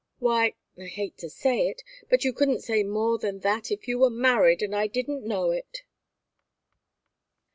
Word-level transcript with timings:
Why 0.17 0.55
I 0.79 0.85
hate 0.87 1.19
to 1.19 1.29
say 1.29 1.67
it 1.69 1.83
but 2.09 2.23
you 2.25 2.33
couldn't 2.33 2.61
say 2.63 2.81
more 2.81 3.19
than 3.19 3.41
that 3.41 3.69
if 3.69 3.87
you 3.87 3.99
were 3.99 4.09
married 4.09 4.63
and 4.63 4.75
I 4.75 4.87
didn't 4.87 5.27
know 5.27 5.51
it!" 5.51 5.83